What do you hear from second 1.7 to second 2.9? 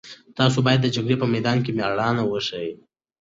مېړانه وښيئ.